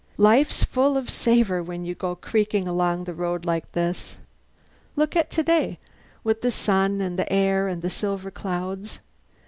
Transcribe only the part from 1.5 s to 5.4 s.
when you go creaking along the road like this. Look at